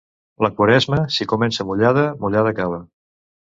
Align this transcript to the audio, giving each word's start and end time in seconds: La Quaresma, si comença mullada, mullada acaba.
La 0.45 0.49
Quaresma, 0.61 0.99
si 1.17 1.29
comença 1.35 1.67
mullada, 1.69 2.09
mullada 2.25 2.55
acaba. 2.57 2.85